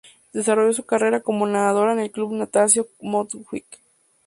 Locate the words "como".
1.21-1.45